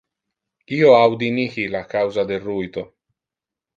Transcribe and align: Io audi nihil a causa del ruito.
Io 0.77 0.93
audi 1.01 1.29
nihil 1.35 1.77
a 1.81 1.85
causa 1.93 2.27
del 2.33 2.43
ruito. 2.49 2.87